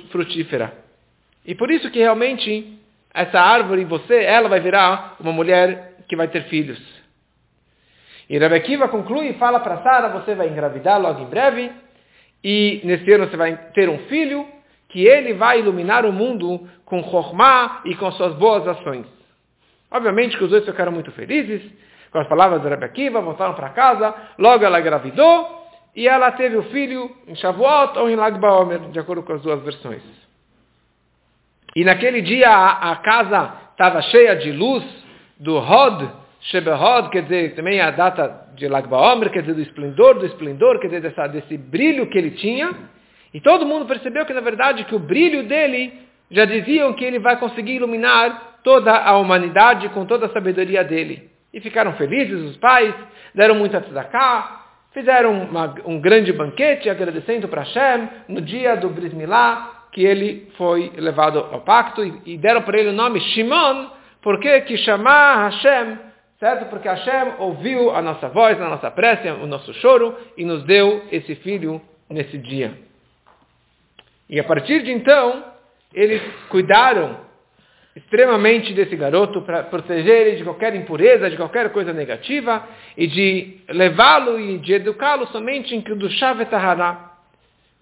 frutífera. 0.09 0.73
E 1.45 1.53
por 1.53 1.69
isso 1.69 1.91
que 1.91 1.99
realmente 1.99 2.79
essa 3.13 3.39
árvore, 3.39 3.85
você, 3.85 4.23
ela 4.23 4.49
vai 4.49 4.59
virar 4.59 5.15
uma 5.19 5.31
mulher 5.31 5.95
que 6.07 6.15
vai 6.15 6.27
ter 6.27 6.43
filhos. 6.45 6.94
E 8.29 8.37
Rebbe 8.37 8.55
Akiva 8.55 8.87
conclui 8.87 9.29
e 9.29 9.33
fala 9.33 9.59
para 9.59 9.83
Sara, 9.83 10.09
você 10.09 10.33
vai 10.33 10.47
engravidar 10.47 10.99
logo 10.99 11.21
em 11.21 11.25
breve, 11.25 11.71
e 12.43 12.81
nesse 12.83 13.11
ano 13.11 13.27
você 13.27 13.37
vai 13.37 13.55
ter 13.73 13.89
um 13.89 13.99
filho, 14.07 14.45
que 14.89 15.05
ele 15.05 15.33
vai 15.33 15.59
iluminar 15.59 16.05
o 16.05 16.13
mundo 16.13 16.67
com 16.85 17.03
Chokhmah 17.03 17.81
e 17.85 17.95
com 17.95 18.11
suas 18.13 18.33
boas 18.35 18.67
ações. 18.67 19.05
Obviamente 19.91 20.37
que 20.37 20.43
os 20.43 20.49
dois 20.49 20.65
ficaram 20.65 20.91
muito 20.91 21.11
felizes 21.11 21.61
com 22.11 22.19
as 22.19 22.27
palavras 22.27 22.61
da 22.61 22.69
Rebbe 22.69 22.85
Akiva, 22.85 23.19
voltaram 23.19 23.53
para 23.55 23.69
casa, 23.69 24.15
logo 24.37 24.63
ela 24.63 24.79
engravidou 24.79 25.67
e 25.95 26.07
ela 26.07 26.31
teve 26.31 26.55
o 26.55 26.63
filho 26.63 27.11
em 27.27 27.35
Shavuot 27.35 27.99
ou 27.99 28.09
em 28.09 28.15
Lag 28.15 28.39
Baomer, 28.39 28.79
de 28.89 28.99
acordo 28.99 29.23
com 29.23 29.33
as 29.33 29.41
duas 29.41 29.61
versões. 29.63 30.01
E 31.75 31.83
naquele 31.83 32.21
dia 32.21 32.49
a, 32.49 32.91
a 32.91 32.95
casa 32.97 33.53
estava 33.71 34.01
cheia 34.03 34.35
de 34.37 34.51
luz 34.51 34.83
do 35.37 35.57
Hod, 35.57 36.09
Shebehod, 36.49 37.09
quer 37.09 37.23
dizer, 37.23 37.55
também 37.55 37.81
a 37.81 37.91
data 37.91 38.47
de 38.55 38.67
Lag 38.67 38.87
Baomer, 38.87 39.31
quer 39.31 39.41
dizer, 39.41 39.53
do 39.53 39.61
esplendor, 39.61 40.19
do 40.19 40.25
esplendor, 40.25 40.79
quer 40.79 40.87
dizer, 40.87 41.01
dessa, 41.01 41.27
desse 41.27 41.57
brilho 41.57 42.07
que 42.07 42.17
ele 42.17 42.31
tinha. 42.31 42.71
E 43.33 43.41
todo 43.41 43.65
mundo 43.65 43.85
percebeu 43.85 44.25
que, 44.25 44.33
na 44.33 44.41
verdade, 44.41 44.83
que 44.85 44.95
o 44.95 44.99
brilho 44.99 45.43
dele 45.43 45.93
já 46.29 46.45
diziam 46.45 46.93
que 46.93 47.03
ele 47.03 47.19
vai 47.19 47.37
conseguir 47.37 47.75
iluminar 47.75 48.59
toda 48.63 48.95
a 48.95 49.17
humanidade 49.17 49.89
com 49.89 50.05
toda 50.05 50.27
a 50.27 50.29
sabedoria 50.29 50.83
dele. 50.83 51.29
E 51.53 51.59
ficaram 51.59 51.93
felizes 51.93 52.41
os 52.41 52.57
pais, 52.57 52.93
deram 53.33 53.55
muita 53.55 53.81
tzedakah, 53.81 54.65
fizeram 54.93 55.31
uma, 55.31 55.75
um 55.85 55.99
grande 55.99 56.31
banquete 56.31 56.89
agradecendo 56.89 57.47
para 57.47 57.63
Hashem 57.63 58.09
no 58.27 58.41
dia 58.41 58.75
do 58.75 58.89
Milá, 59.15 59.87
que 59.91 60.03
ele 60.03 60.49
foi 60.57 60.91
levado 60.97 61.39
ao 61.39 61.61
pacto 61.61 62.03
e, 62.03 62.33
e 62.33 62.37
deram 62.37 62.61
para 62.61 62.79
ele 62.79 62.89
o 62.89 62.93
nome 62.93 63.19
Shimon, 63.19 63.87
porque 64.21 64.61
que 64.61 64.77
chamar 64.77 65.49
Hashem, 65.49 65.97
certo? 66.39 66.69
Porque 66.69 66.87
Hashem 66.87 67.33
ouviu 67.39 67.91
a 67.91 68.01
nossa 68.01 68.29
voz, 68.29 68.59
a 68.59 68.69
nossa 68.69 68.91
prece, 68.91 69.29
o 69.29 69.47
nosso 69.47 69.73
choro 69.75 70.15
e 70.37 70.45
nos 70.45 70.63
deu 70.63 71.03
esse 71.11 71.35
filho 71.35 71.81
nesse 72.09 72.37
dia. 72.37 72.77
E 74.29 74.39
a 74.39 74.43
partir 74.43 74.83
de 74.83 74.91
então, 74.91 75.43
eles 75.93 76.21
cuidaram 76.49 77.25
extremamente 77.95 78.73
desse 78.73 78.95
garoto 78.95 79.41
para 79.43 79.63
proteger 79.63 80.27
ele 80.27 80.35
de 80.37 80.43
qualquer 80.43 80.75
impureza, 80.75 81.29
de 81.29 81.37
qualquer 81.37 81.71
coisa 81.71 81.93
negativa 81.93 82.67
e 82.97 83.07
de 83.07 83.61
levá-lo 83.69 84.37
e 84.37 84.57
de 84.57 84.73
educá-lo 84.73 85.27
somente 85.27 85.73
em 85.73 85.81
Kedushá 85.81 86.33
Vetahara. 86.33 86.97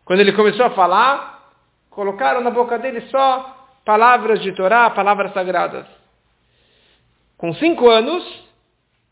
Quando 0.05 0.19
ele 0.19 0.33
começou 0.33 0.65
a 0.65 0.71
falar, 0.71 1.49
colocaram 1.89 2.41
na 2.41 2.51
boca 2.51 2.77
dele 2.77 3.01
só 3.09 3.67
palavras 3.83 4.41
de 4.41 4.51
Torá, 4.51 4.89
palavras 4.91 5.33
sagradas. 5.33 6.02
Com 7.43 7.53
cinco 7.55 7.89
anos, 7.89 8.23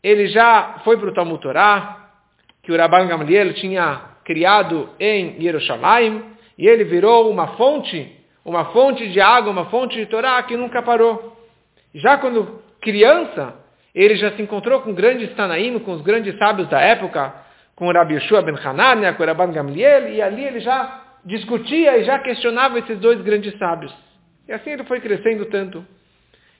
ele 0.02 0.26
já 0.28 0.80
foi 0.84 0.96
para 0.96 1.10
o 1.10 1.12
Talmud 1.12 1.38
Torá, 1.42 2.08
que 2.62 2.72
o 2.72 2.76
Rabban 2.78 3.06
Gamliel 3.06 3.52
tinha 3.52 4.00
criado 4.24 4.88
em 4.98 5.38
Jerusalém, 5.38 6.24
e 6.56 6.66
ele 6.66 6.82
virou 6.84 7.30
uma 7.30 7.48
fonte 7.58 8.10
uma 8.42 8.72
fonte 8.72 9.06
de 9.10 9.20
água, 9.20 9.52
uma 9.52 9.66
fonte 9.66 9.96
de 9.96 10.06
Torá 10.06 10.42
que 10.44 10.56
nunca 10.56 10.80
parou. 10.80 11.36
Já 11.94 12.16
quando 12.16 12.62
criança, 12.80 13.54
ele 13.94 14.16
já 14.16 14.32
se 14.32 14.40
encontrou 14.40 14.80
com 14.80 14.94
grandes 14.94 15.34
Tanaim, 15.34 15.78
com 15.80 15.92
os 15.92 16.00
grandes 16.00 16.34
sábios 16.38 16.68
da 16.70 16.80
época, 16.80 17.34
com 17.76 17.86
o 17.86 17.92
Rabi 17.92 18.14
Yeshua 18.14 18.40
ben 18.40 18.56
Hanania, 18.56 19.12
com 19.12 19.22
o 19.22 19.26
Rabban 19.26 19.52
Gamliel, 19.52 20.08
e 20.08 20.22
ali 20.22 20.42
ele 20.42 20.60
já 20.60 21.02
discutia 21.22 21.98
e 21.98 22.04
já 22.04 22.18
questionava 22.20 22.78
esses 22.78 22.98
dois 22.98 23.20
grandes 23.20 23.58
sábios. 23.58 23.94
E 24.48 24.52
assim 24.52 24.70
ele 24.70 24.84
foi 24.84 25.02
crescendo 25.02 25.44
tanto. 25.50 25.86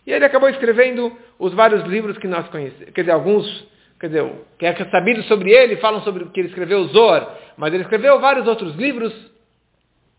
E 0.07 0.13
ele 0.13 0.25
acabou 0.25 0.49
escrevendo 0.49 1.17
os 1.39 1.55
vários 1.55 1.85
livros 1.85 2.19
que 2.19 2.27
nós 2.27 2.49
conhecemos, 2.49 2.93
quer 2.93 3.03
dizer, 3.03 3.13
alguns, 3.13 3.69
quer 4.01 4.09
dizer, 4.09 4.33
que 4.59 4.67
é 4.67 4.75
sabido 4.91 5.23
sobre 5.25 5.51
ele, 5.53 5.77
falam 5.77 6.03
sobre 6.03 6.25
o 6.25 6.31
que 6.31 6.41
ele 6.41 6.49
escreveu, 6.49 6.81
o 6.81 6.89
Zohar, 6.89 7.29
mas 7.57 7.73
ele 7.73 7.83
escreveu 7.83 8.19
vários 8.21 8.47
outros 8.47 8.75
livros, 8.75 9.13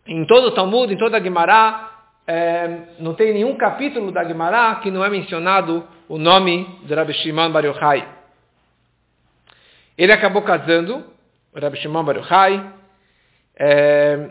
em 0.06 0.26
todo 0.26 0.48
o 0.48 0.50
Talmud, 0.52 0.92
em 0.92 0.96
toda 0.96 1.16
a 1.16 1.20
Guimará, 1.20 1.90
é, 2.26 2.78
não 2.98 3.14
tem 3.14 3.34
nenhum 3.34 3.54
capítulo 3.56 4.10
da 4.10 4.24
Guimará 4.24 4.76
que 4.76 4.90
não 4.90 5.04
é 5.04 5.10
mencionado 5.10 5.86
o 6.08 6.18
nome 6.18 6.66
de 6.84 6.94
Rabbi 6.94 7.12
Shimon 7.12 7.50
Bar 7.50 7.64
Yochai. 7.64 8.08
Ele 9.96 10.12
acabou 10.12 10.42
casando, 10.42 11.04
Rabbi 11.54 11.76
Shimon 11.76 12.04
Bar 12.04 12.16
Yochai, 12.16 12.72
é, 13.56 14.30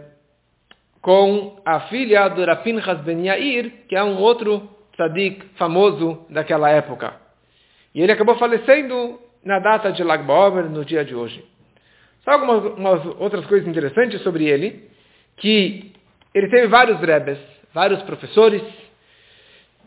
com 1.01 1.61
a 1.65 1.81
filha 1.81 2.29
do 2.29 2.43
Rapinchas 2.45 3.01
Ben 3.01 3.25
Yair, 3.25 3.85
que 3.87 3.95
é 3.95 4.03
um 4.03 4.17
outro 4.17 4.69
tzadik 4.93 5.43
famoso 5.55 6.25
daquela 6.29 6.69
época. 6.69 7.13
E 7.93 8.01
ele 8.01 8.11
acabou 8.11 8.35
falecendo 8.37 9.19
na 9.43 9.59
data 9.59 9.91
de 9.91 10.03
Lag 10.03 10.23
BaOmer, 10.23 10.69
no 10.69 10.85
dia 10.85 11.03
de 11.03 11.13
hoje. 11.13 11.43
Só 12.23 12.31
algumas 12.31 13.05
outras 13.19 13.45
coisas 13.45 13.67
interessantes 13.67 14.21
sobre 14.21 14.45
ele, 14.45 14.89
que 15.37 15.91
ele 16.33 16.47
teve 16.47 16.67
vários 16.67 16.99
rebes, 16.99 17.37
vários 17.73 18.01
professores. 18.03 18.61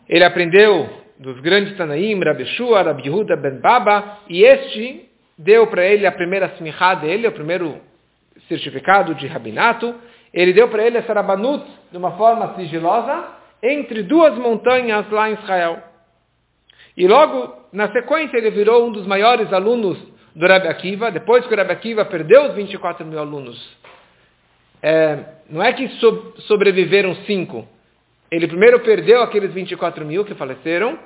Ele 0.07 0.23
aprendeu 0.23 0.87
dos 1.19 1.39
grandes 1.39 1.75
Tanaim, 1.75 2.19
Rabi 2.23 2.45
Shua, 2.45 2.83
Rabi 2.83 3.03
Yehuda 3.03 3.35
Ben 3.35 3.59
Baba, 3.59 4.19
e 4.29 4.43
este 4.43 5.09
deu 5.37 5.67
para 5.67 5.85
ele 5.85 6.05
a 6.05 6.11
primeira 6.11 6.53
smichá 6.57 6.93
dele, 6.95 7.27
o 7.27 7.31
primeiro 7.31 7.81
certificado 8.47 9.15
de 9.15 9.27
rabinato. 9.27 9.95
Ele 10.33 10.53
deu 10.53 10.69
para 10.69 10.85
ele 10.85 10.97
essa 10.97 11.13
rabanut 11.13 11.65
de 11.91 11.97
uma 11.97 12.11
forma 12.11 12.53
sigilosa, 12.55 13.25
entre 13.61 14.03
duas 14.03 14.37
montanhas 14.37 15.09
lá 15.09 15.29
em 15.29 15.33
Israel. 15.33 15.83
E 16.95 17.07
logo, 17.07 17.53
na 17.71 17.91
sequência, 17.91 18.37
ele 18.37 18.49
virou 18.49 18.87
um 18.87 18.91
dos 18.91 19.05
maiores 19.05 19.51
alunos 19.53 19.97
do 20.35 20.45
Rebbe 20.45 20.67
Akiva, 20.67 21.11
depois 21.11 21.45
que 21.45 21.53
o 21.53 21.57
Rebbe 21.57 21.71
Akiva 21.71 22.05
perdeu 22.05 22.49
os 22.49 22.55
24 22.55 23.05
mil 23.05 23.19
alunos. 23.19 23.77
É, 24.81 25.19
não 25.49 25.63
é 25.63 25.73
que 25.73 25.87
so, 25.99 26.33
sobreviveram 26.41 27.15
cinco. 27.25 27.67
Ele 28.31 28.47
primeiro 28.47 28.79
perdeu 28.81 29.21
aqueles 29.21 29.53
24 29.53 30.05
mil 30.05 30.25
que 30.25 30.35
faleceram, 30.35 30.99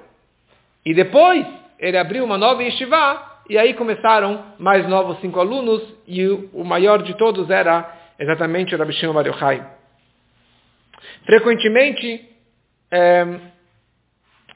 e 0.86 0.94
depois 0.94 1.46
ele 1.80 1.98
abriu 1.98 2.24
uma 2.24 2.38
nova 2.38 2.64
yeshiva, 2.64 3.42
e 3.50 3.58
aí 3.58 3.74
começaram 3.74 4.46
mais 4.58 4.88
novos 4.88 5.20
cinco 5.20 5.40
alunos, 5.40 5.82
e 6.08 6.26
o, 6.26 6.50
o 6.54 6.64
maior 6.64 7.02
de 7.02 7.14
todos 7.16 7.50
era 7.50 7.90
exatamente 8.20 8.74
o 8.74 8.78
Rabi 8.78 8.94
Shimon 8.94 9.14
Bar 9.14 9.28
Yochai. 9.28 9.66
Frequentemente, 11.26 12.31
é, 12.92 13.26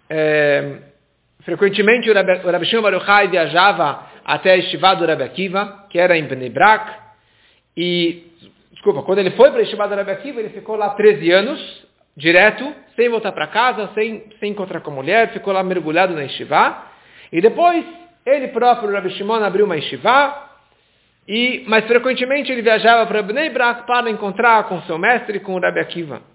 é, 0.09 0.77
frequentemente 1.43 2.09
o 2.09 2.13
Rabi, 2.13 2.65
Shimon 2.65 2.81
Bar 2.81 2.93
Yochai 2.93 3.27
viajava 3.29 4.07
até 4.25 4.51
a 4.51 4.55
Yeshiva 4.55 4.95
do 4.95 5.05
Rabi 5.05 5.23
Akiva, 5.23 5.85
que 5.89 5.97
era 5.97 6.17
em 6.17 6.25
Bnei 6.25 6.49
Brak, 6.49 6.91
e, 7.77 8.31
desculpa, 8.71 9.03
quando 9.03 9.19
ele 9.19 9.31
foi 9.31 9.49
para 9.49 9.59
a 9.59 9.61
Yeshiva 9.61 9.87
do 9.87 9.95
Rabi 9.95 10.11
Akiva, 10.11 10.39
ele 10.39 10.49
ficou 10.49 10.75
lá 10.75 10.89
13 10.89 11.31
anos, 11.31 11.85
direto, 12.17 12.73
sem 12.95 13.09
voltar 13.09 13.31
para 13.31 13.47
casa, 13.47 13.89
sem, 13.93 14.25
sem 14.39 14.51
encontrar 14.51 14.81
com 14.81 14.91
a 14.91 14.95
mulher, 14.95 15.31
ficou 15.31 15.53
lá 15.53 15.63
mergulhado 15.63 16.13
na 16.13 16.21
Yeshiva, 16.21 16.83
e 17.31 17.39
depois, 17.41 17.85
ele 18.25 18.49
próprio, 18.49 18.91
Rabi 18.91 19.11
Shimon, 19.11 19.43
abriu 19.43 19.65
uma 19.65 19.75
Yeshiva, 19.75 20.43
e, 21.27 21.63
mas 21.67 21.85
frequentemente 21.85 22.51
ele 22.51 22.61
viajava 22.61 23.05
para 23.05 23.23
Bnei 23.23 23.49
Brak 23.49 23.85
para 23.85 24.09
encontrar 24.09 24.65
com 24.65 24.81
seu 24.81 24.97
mestre, 24.97 25.39
com 25.39 25.55
o 25.55 25.59
Rabi 25.59 25.79
Akiva. 25.79 26.34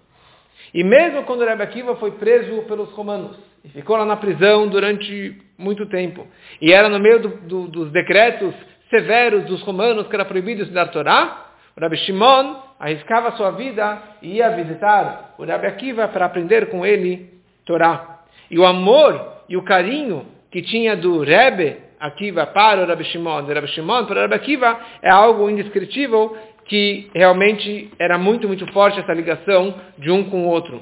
E 0.73 0.83
mesmo 0.83 1.23
quando 1.23 1.45
Rebbe 1.45 1.63
Akiva 1.63 1.95
foi 1.95 2.11
preso 2.11 2.61
pelos 2.63 2.91
romanos, 2.91 3.37
e 3.63 3.69
ficou 3.69 3.97
lá 3.97 4.05
na 4.05 4.15
prisão 4.15 4.67
durante 4.67 5.37
muito 5.57 5.85
tempo, 5.87 6.25
e 6.61 6.71
era 6.71 6.89
no 6.89 6.99
meio 6.99 7.19
do, 7.19 7.29
do, 7.29 7.67
dos 7.67 7.91
decretos 7.91 8.53
severos 8.89 9.45
dos 9.45 9.61
romanos 9.61 10.07
que 10.07 10.15
era 10.15 10.25
proibido 10.25 10.63
estudar 10.63 10.87
Torá, 10.87 11.51
o 11.75 11.79
Rebbe 11.79 11.97
Shimon 11.97 12.55
arriscava 12.79 13.31
sua 13.31 13.51
vida 13.51 14.01
e 14.21 14.35
ia 14.35 14.49
visitar 14.49 15.35
o 15.37 15.43
Rebbe 15.43 15.67
Akiva 15.67 16.07
para 16.09 16.25
aprender 16.25 16.69
com 16.69 16.85
ele 16.85 17.29
Torá. 17.65 18.19
E 18.49 18.59
o 18.59 18.65
amor 18.65 19.43
e 19.47 19.55
o 19.55 19.63
carinho 19.63 20.25
que 20.51 20.61
tinha 20.61 20.97
do 20.97 21.21
Rebbe 21.21 21.77
Akiva 21.99 22.47
para 22.47 22.81
o 22.81 22.85
Rebbe 22.85 23.03
Shimon, 23.05 23.43
do 23.43 23.53
Rebbe 23.53 23.67
Shimon 23.67 24.05
para 24.05 24.17
o 24.17 24.21
Rebbe 24.23 24.35
Akiva, 24.35 24.79
é 25.01 25.09
algo 25.09 25.49
indescritível 25.49 26.35
que 26.65 27.09
realmente 27.13 27.91
era 27.99 28.17
muito, 28.17 28.47
muito 28.47 28.65
forte 28.71 28.99
essa 28.99 29.13
ligação 29.13 29.79
de 29.97 30.09
um 30.11 30.29
com 30.29 30.45
o 30.45 30.47
outro. 30.47 30.81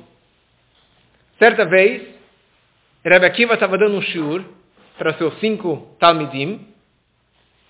Certa 1.37 1.65
vez, 1.65 2.03
Rebbe 3.03 3.25
Akiva 3.25 3.53
estava 3.53 3.77
dando 3.77 3.95
um 3.95 4.01
shiur 4.01 4.43
para 4.97 5.13
seus 5.13 5.39
cinco 5.39 5.95
Talmidim, 5.99 6.67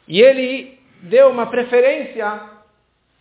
e 0.08 0.22
ele 0.22 0.80
deu 1.04 1.30
uma 1.30 1.46
preferência, 1.46 2.42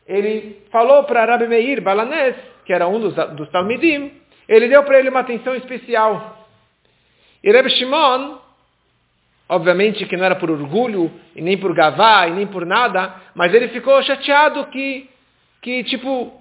ele 0.06 0.62
falou 0.72 1.04
para 1.04 1.26
Rabbi 1.26 1.46
Meir 1.46 1.82
Balanés, 1.82 2.34
que 2.64 2.72
era 2.72 2.88
um 2.88 2.98
dos, 2.98 3.14
dos 3.36 3.50
Talmidim, 3.50 4.12
ele 4.48 4.68
deu 4.68 4.82
para 4.84 4.98
ele 4.98 5.10
uma 5.10 5.20
atenção 5.20 5.54
especial. 5.54 6.48
E 7.44 7.52
Rebbe 7.52 7.68
Shimon 7.70 8.38
Obviamente 9.48 10.04
que 10.04 10.16
não 10.16 10.24
era 10.24 10.36
por 10.36 10.50
orgulho, 10.50 11.10
e 11.34 11.40
nem 11.40 11.56
por 11.56 11.74
gavá, 11.74 12.26
e 12.26 12.32
nem 12.32 12.46
por 12.46 12.66
nada, 12.66 13.14
mas 13.34 13.52
ele 13.54 13.68
ficou 13.68 14.02
chateado 14.02 14.66
que, 14.66 15.08
que 15.62 15.84
tipo, 15.84 16.32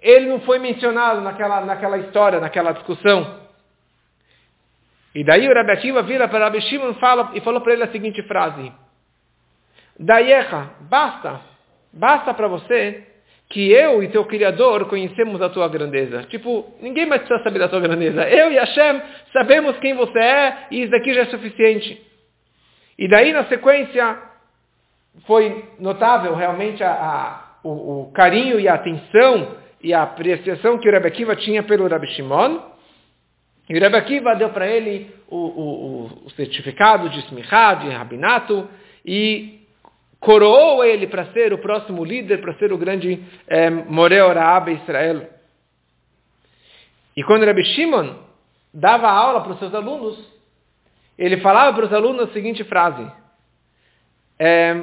ele 0.00 0.26
não 0.26 0.40
foi 0.40 0.58
mencionado 0.60 1.20
naquela, 1.20 1.62
naquela 1.62 1.98
história, 1.98 2.38
naquela 2.38 2.72
discussão. 2.72 3.40
E 5.12 5.24
daí 5.24 5.48
o 5.48 5.54
Rabi 5.54 5.72
Akiva 5.72 6.02
vira 6.02 6.28
para 6.28 6.44
Rabi 6.44 6.60
Shimon 6.60 6.94
fala, 6.94 7.32
e 7.34 7.40
falou 7.40 7.60
para 7.62 7.72
ele 7.72 7.82
a 7.82 7.90
seguinte 7.90 8.22
frase. 8.24 8.70
Daiecha, 9.98 10.70
basta, 10.82 11.40
basta 11.92 12.32
para 12.34 12.46
você 12.46 13.02
que 13.48 13.72
eu 13.72 14.02
e 14.02 14.08
teu 14.08 14.24
Criador 14.24 14.86
conhecemos 14.86 15.40
a 15.40 15.48
tua 15.48 15.68
grandeza. 15.68 16.24
Tipo, 16.24 16.76
ninguém 16.80 17.06
mais 17.06 17.22
precisa 17.22 17.42
saber 17.42 17.58
da 17.58 17.68
tua 17.68 17.80
grandeza. 17.80 18.28
Eu 18.28 18.52
e 18.52 18.56
Hashem 18.56 19.00
sabemos 19.32 19.78
quem 19.78 19.94
você 19.94 20.18
é 20.18 20.66
e 20.70 20.82
isso 20.82 20.90
daqui 20.90 21.14
já 21.14 21.22
é 21.22 21.26
suficiente. 21.26 22.06
E 22.98 23.08
daí, 23.08 23.32
na 23.32 23.44
sequência, 23.44 24.18
foi 25.26 25.64
notável 25.78 26.34
realmente 26.34 26.82
a, 26.82 26.92
a, 26.92 27.58
o, 27.62 28.02
o, 28.02 28.12
carinho 28.12 28.58
e 28.58 28.68
a 28.68 28.74
atenção 28.74 29.56
e 29.82 29.92
a 29.92 30.02
apreciação 30.02 30.78
que 30.78 30.88
o 30.88 30.92
Rebbe 30.92 31.08
Akiva 31.08 31.36
tinha 31.36 31.62
pelo 31.62 31.86
Rabbi 31.86 32.06
Shimon. 32.08 32.60
E 33.68 33.76
o 33.76 33.80
Rebbe 33.80 33.96
Akiva 33.96 34.34
deu 34.34 34.50
para 34.50 34.66
ele 34.66 35.14
o, 35.28 35.36
o, 35.36 36.04
o, 36.26 36.30
certificado 36.30 37.08
de 37.10 37.18
Smichá, 37.20 37.74
de 37.74 37.88
Rabinato, 37.88 38.68
e 39.04 39.60
coroou 40.20 40.84
ele 40.84 41.06
para 41.06 41.26
ser 41.26 41.52
o 41.52 41.58
próximo 41.58 42.04
líder, 42.04 42.40
para 42.40 42.54
ser 42.54 42.72
o 42.72 42.78
grande 42.78 43.22
é, 43.46 43.70
Moreo 43.70 44.32
Raab 44.32 44.72
Israel. 44.72 45.28
E 47.16 47.22
quando 47.24 47.42
o 47.42 47.46
Rebbe 47.46 47.64
Shimon 47.64 48.14
dava 48.72 49.08
aula 49.08 49.40
para 49.40 49.52
os 49.52 49.58
seus 49.58 49.74
alunos, 49.74 50.35
ele 51.18 51.38
falava 51.38 51.74
para 51.74 51.86
os 51.86 51.92
alunos 51.92 52.28
a 52.28 52.32
seguinte 52.32 52.62
frase, 52.64 53.10
é, 54.38 54.82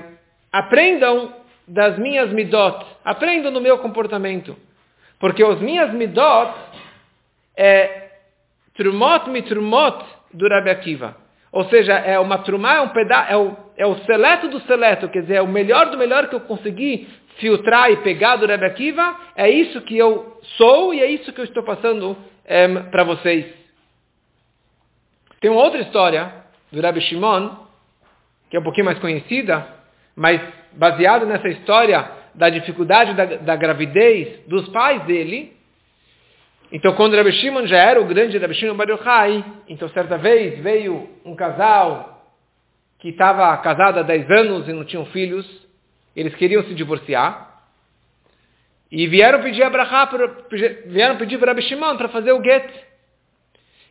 aprendam 0.51 1.33
das 1.67 1.97
minhas 1.97 2.31
midot, 2.31 2.85
aprendam 3.05 3.51
do 3.51 3.61
meu 3.61 3.77
comportamento, 3.79 4.55
porque 5.19 5.43
os 5.43 5.59
minhas 5.59 5.93
midot 5.93 6.53
é 7.55 8.09
trumot 8.75 9.29
mitrumot 9.29 10.03
do 10.33 10.47
Rabbi 10.47 10.69
Akiva. 10.69 11.23
Ou 11.51 11.65
seja, 11.65 11.93
é 11.93 12.17
uma 12.17 12.39
trumá, 12.39 12.77
é 12.77 12.81
um 12.81 12.89
pedaço, 12.89 13.31
é 13.31 13.37
o, 13.37 13.55
é 13.77 13.85
o 13.85 13.95
seleto 14.05 14.47
do 14.47 14.59
seleto, 14.61 15.07
quer 15.09 15.21
dizer, 15.21 15.35
é 15.35 15.41
o 15.41 15.47
melhor 15.47 15.91
do 15.91 15.97
melhor 15.97 16.27
que 16.27 16.33
eu 16.33 16.39
consegui 16.39 17.07
filtrar 17.37 17.91
e 17.91 17.97
pegar 17.97 18.37
do 18.37 18.47
Rebbe 18.47 18.65
Akiva, 18.65 19.15
é 19.35 19.49
isso 19.49 19.81
que 19.81 19.95
eu 19.95 20.39
sou 20.57 20.93
e 20.93 21.01
é 21.01 21.05
isso 21.05 21.31
que 21.31 21.39
eu 21.39 21.45
estou 21.45 21.63
passando 21.63 22.17
é, 22.43 22.67
para 22.67 23.03
vocês. 23.03 23.62
Tem 25.43 25.51
uma 25.51 25.61
outra 25.61 25.81
história 25.81 26.31
do 26.71 26.79
Rabbi 26.79 27.01
Shimon, 27.01 27.49
que 28.49 28.55
é 28.55 28.59
um 28.61 28.63
pouquinho 28.63 28.85
mais 28.85 28.97
conhecida, 28.99 29.67
mas 30.15 30.39
baseado 30.71 31.25
nessa 31.25 31.49
história 31.49 32.09
da 32.33 32.49
dificuldade 32.49 33.13
da, 33.13 33.25
da 33.25 33.55
gravidez 33.57 34.39
dos 34.47 34.69
pais 34.69 35.03
dele. 35.03 35.51
Então, 36.71 36.93
quando 36.93 37.17
Rabbi 37.17 37.33
Shimon 37.33 37.67
já 37.67 37.75
era 37.75 37.99
o 38.01 38.05
grande 38.05 38.37
Rabbi 38.37 38.53
Shimon 38.53 38.77
Bar 38.77 38.87
Yochai, 38.89 39.43
então 39.67 39.89
certa 39.89 40.17
vez 40.17 40.59
veio 40.59 41.09
um 41.25 41.35
casal 41.35 42.25
que 42.99 43.09
estava 43.09 43.57
casado 43.57 43.99
há 43.99 44.01
10 44.01 44.31
anos 44.31 44.69
e 44.69 44.71
não 44.71 44.85
tinham 44.85 45.05
filhos, 45.07 45.45
eles 46.15 46.33
queriam 46.35 46.63
se 46.63 46.73
divorciar, 46.73 47.65
e 48.89 49.07
vieram 49.07 49.41
pedir 49.41 49.63
a 49.63 49.69
vieram 50.85 51.17
pedir 51.17 51.37
para 51.37 51.51
Rabbi 51.51 51.63
Shimon 51.63 51.97
para 51.97 52.07
fazer 52.07 52.31
o 52.31 52.41
get. 52.41 52.92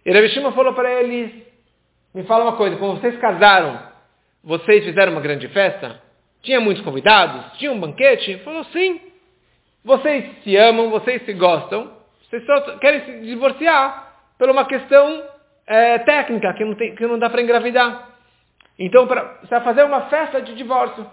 E 0.05 0.29
Shimon 0.31 0.53
falou 0.53 0.75
para 0.75 0.91
eles, 1.01 1.31
Me 2.15 2.25
fala 2.25 2.45
uma 2.45 2.57
coisa, 2.57 2.77
quando 2.77 3.01
vocês 3.01 3.17
casaram, 3.19 3.81
vocês 4.43 4.85
fizeram 4.85 5.13
uma 5.13 5.21
grande 5.21 5.49
festa? 5.49 6.01
Tinha 6.43 6.61
muitos 6.61 6.83
convidados? 6.83 7.57
Tinha 7.59 7.71
um 7.71 7.79
banquete? 7.79 8.39
Falou, 8.39 8.65
sim. 8.65 9.01
Vocês 9.85 10.25
se 10.43 10.57
amam, 10.57 10.91
vocês 10.91 11.25
se 11.25 11.33
gostam, 11.33 11.91
vocês 12.29 12.45
só 12.45 12.79
querem 12.79 13.05
se 13.05 13.21
divorciar 13.21 14.13
por 14.39 14.51
uma 14.51 14.65
questão 14.65 15.23
é, 15.67 15.99
técnica, 15.99 16.53
que 16.55 16.65
não, 16.65 16.75
tem, 16.75 16.95
que 16.95 17.07
não 17.07 17.19
dá 17.19 17.31
para 17.31 17.43
engravidar. 17.43 18.09
Então, 18.79 19.07
vai 19.07 19.61
fazer 19.63 19.85
uma 19.85 20.03
festa 20.03 20.43
de 20.43 20.55
divórcio. 20.55 21.07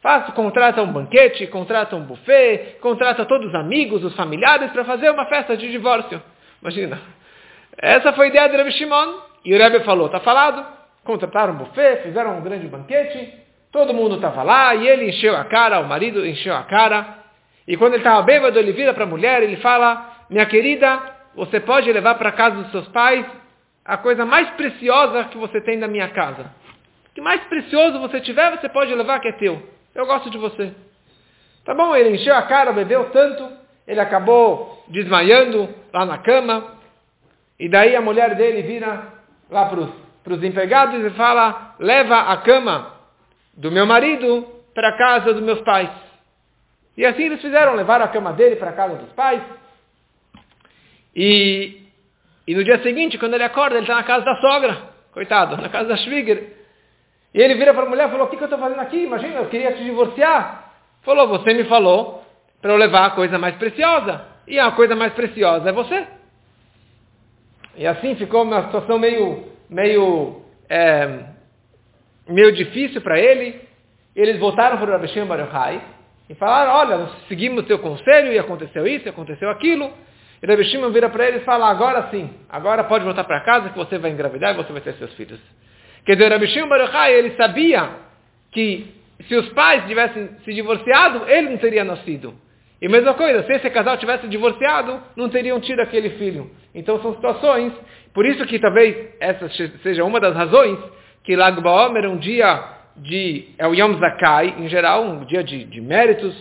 Faz, 0.00 0.32
contrata 0.34 0.82
um 0.82 0.92
banquete, 0.92 1.46
contrata 1.46 1.94
um 1.94 2.04
buffet, 2.04 2.78
contrata 2.80 3.24
todos 3.24 3.48
os 3.48 3.54
amigos, 3.54 4.02
os 4.02 4.16
familiares 4.16 4.72
para 4.72 4.84
fazer 4.84 5.10
uma 5.10 5.26
festa 5.26 5.56
de 5.56 5.70
divórcio. 5.70 6.20
Imagina. 6.60 7.00
Essa 7.78 8.12
foi 8.12 8.26
a 8.26 8.28
ideia 8.28 8.48
de 8.48 8.56
Rebbe 8.56 8.72
Shimon. 8.72 9.14
E 9.44 9.54
o 9.54 9.58
Rebbe 9.58 9.80
falou, 9.80 10.06
está 10.06 10.20
falado. 10.20 10.64
Contrataram 11.04 11.54
um 11.54 11.56
buffet, 11.56 12.02
fizeram 12.02 12.38
um 12.38 12.42
grande 12.42 12.68
banquete, 12.68 13.34
todo 13.72 13.92
mundo 13.92 14.16
estava 14.16 14.44
lá, 14.44 14.74
e 14.74 14.86
ele 14.86 15.08
encheu 15.08 15.36
a 15.36 15.44
cara, 15.44 15.80
o 15.80 15.88
marido 15.88 16.24
encheu 16.24 16.54
a 16.54 16.62
cara. 16.62 17.18
E 17.66 17.76
quando 17.76 17.94
ele 17.94 18.02
estava 18.02 18.22
bêbado, 18.22 18.56
ele 18.56 18.72
vira 18.72 18.94
para 18.94 19.02
a 19.02 19.06
mulher, 19.06 19.42
ele 19.42 19.56
fala, 19.56 20.24
minha 20.30 20.46
querida, 20.46 21.00
você 21.34 21.58
pode 21.58 21.90
levar 21.90 22.14
para 22.14 22.30
casa 22.32 22.56
dos 22.56 22.70
seus 22.70 22.86
pais 22.88 23.26
a 23.84 23.96
coisa 23.96 24.24
mais 24.24 24.48
preciosa 24.50 25.24
que 25.24 25.36
você 25.36 25.60
tem 25.60 25.78
da 25.78 25.88
minha 25.88 26.08
casa. 26.08 26.42
O 27.10 27.14
que 27.14 27.20
mais 27.20 27.42
precioso 27.44 27.98
você 27.98 28.20
tiver, 28.20 28.50
você 28.52 28.68
pode 28.68 28.94
levar 28.94 29.18
que 29.18 29.28
é 29.28 29.32
teu. 29.32 29.60
Eu 29.94 30.06
gosto 30.06 30.30
de 30.30 30.38
você. 30.38 30.72
Tá 31.64 31.74
bom, 31.74 31.94
ele 31.94 32.10
encheu 32.10 32.34
a 32.34 32.42
cara, 32.42 32.72
bebeu 32.72 33.10
tanto, 33.10 33.48
ele 33.86 34.00
acabou 34.00 34.84
desmaiando 34.88 35.68
lá 35.92 36.04
na 36.04 36.18
cama. 36.18 36.80
E 37.62 37.68
daí 37.68 37.94
a 37.94 38.00
mulher 38.00 38.34
dele 38.34 38.62
vira 38.62 39.04
lá 39.48 39.66
para 39.66 40.32
os 40.34 40.42
empregados 40.42 41.00
e 41.00 41.10
fala, 41.10 41.76
leva 41.78 42.22
a 42.22 42.38
cama 42.38 42.92
do 43.54 43.70
meu 43.70 43.86
marido 43.86 44.48
para 44.74 44.88
a 44.88 44.98
casa 44.98 45.32
dos 45.32 45.44
meus 45.44 45.60
pais. 45.60 45.88
E 46.96 47.06
assim 47.06 47.22
eles 47.22 47.40
fizeram, 47.40 47.76
levaram 47.76 48.04
a 48.04 48.08
cama 48.08 48.32
dele 48.32 48.56
para 48.56 48.70
a 48.70 48.72
casa 48.72 48.96
dos 48.96 49.12
pais. 49.12 49.40
E, 51.14 51.82
e 52.48 52.52
no 52.56 52.64
dia 52.64 52.82
seguinte, 52.82 53.16
quando 53.16 53.34
ele 53.34 53.44
acorda, 53.44 53.76
ele 53.76 53.84
está 53.84 53.94
na 53.94 54.02
casa 54.02 54.24
da 54.24 54.34
sogra, 54.40 54.78
coitado, 55.12 55.56
na 55.56 55.68
casa 55.68 55.90
da 55.90 55.96
Schwieger. 55.98 56.56
E 57.32 57.40
ele 57.40 57.54
vira 57.54 57.72
para 57.72 57.84
a 57.84 57.88
mulher 57.88 58.08
e 58.08 58.10
falou, 58.10 58.26
o 58.26 58.28
que, 58.28 58.38
que 58.38 58.42
eu 58.42 58.46
estou 58.46 58.58
fazendo 58.58 58.80
aqui? 58.80 59.04
Imagina, 59.04 59.36
eu 59.36 59.46
queria 59.46 59.70
te 59.70 59.84
divorciar. 59.84 60.72
Falou, 61.02 61.28
você 61.28 61.54
me 61.54 61.62
falou 61.66 62.24
para 62.60 62.72
eu 62.72 62.76
levar 62.76 63.06
a 63.06 63.10
coisa 63.10 63.38
mais 63.38 63.54
preciosa. 63.54 64.26
E 64.48 64.58
a 64.58 64.72
coisa 64.72 64.96
mais 64.96 65.12
preciosa 65.12 65.68
é 65.68 65.72
você. 65.72 66.21
E 67.76 67.86
assim 67.86 68.14
ficou 68.16 68.42
uma 68.42 68.64
situação 68.64 68.98
meio, 68.98 69.44
meio, 69.68 70.42
é, 70.68 71.20
meio 72.28 72.52
difícil 72.52 73.00
para 73.00 73.18
ele. 73.18 73.60
Eles 74.14 74.38
voltaram 74.38 74.76
para 74.76 74.88
o 74.88 74.92
Rabi 74.92 75.08
Shimon 75.08 75.26
Baruchai 75.26 75.80
e 76.28 76.34
falaram, 76.34 76.72
olha, 76.72 76.98
nós 76.98 77.10
seguimos 77.28 77.64
o 77.64 77.66
teu 77.66 77.78
conselho 77.78 78.32
e 78.32 78.38
aconteceu 78.38 78.86
isso, 78.86 79.08
aconteceu 79.08 79.48
aquilo. 79.50 79.90
E 80.42 80.46
Rabi 80.46 80.64
vira 80.92 81.08
para 81.08 81.28
ele 81.28 81.38
e 81.38 81.44
fala, 81.44 81.70
agora 81.70 82.08
sim, 82.10 82.30
agora 82.48 82.84
pode 82.84 83.04
voltar 83.04 83.24
para 83.24 83.40
casa 83.40 83.70
que 83.70 83.78
você 83.78 83.96
vai 83.96 84.10
engravidar 84.10 84.52
e 84.52 84.56
você 84.56 84.72
vai 84.72 84.82
ter 84.82 84.94
seus 84.94 85.12
filhos. 85.14 85.40
Quer 86.04 86.16
dizer, 86.16 86.30
Rabi 86.30 86.48
Shimon 86.48 86.68
Baruchai, 86.68 87.14
ele 87.14 87.30
sabia 87.36 87.90
que 88.50 88.94
se 89.28 89.34
os 89.34 89.48
pais 89.50 89.86
tivessem 89.86 90.28
se 90.44 90.52
divorciado, 90.52 91.28
ele 91.28 91.50
não 91.50 91.58
teria 91.58 91.84
nascido. 91.84 92.34
E 92.82 92.88
mesma 92.88 93.14
coisa, 93.14 93.44
se 93.44 93.52
esse 93.52 93.70
casal 93.70 93.96
tivesse 93.96 94.26
divorciado, 94.26 95.00
não 95.14 95.28
teriam 95.28 95.60
tido 95.60 95.78
aquele 95.78 96.10
filho. 96.18 96.50
Então 96.74 97.00
são 97.00 97.14
situações, 97.14 97.72
por 98.12 98.26
isso 98.26 98.44
que 98.44 98.58
talvez 98.58 99.14
essa 99.20 99.48
seja 99.84 100.02
uma 100.02 100.18
das 100.18 100.34
razões 100.34 100.80
que 101.22 101.36
Lag 101.36 101.60
Baomer 101.60 102.04
é 102.04 102.08
um 102.08 102.16
dia 102.16 102.60
de, 102.96 103.50
é 103.56 103.68
o 103.68 103.72
Yom 103.72 103.94
Zakai, 104.00 104.56
em 104.58 104.68
geral, 104.68 105.04
um 105.04 105.24
dia 105.24 105.44
de, 105.44 105.64
de 105.64 105.80
méritos, 105.80 106.34